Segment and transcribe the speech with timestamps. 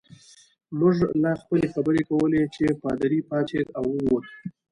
[0.79, 4.25] موږ لا خپلې خبرې کولې چې پادري پاڅېد او ووت.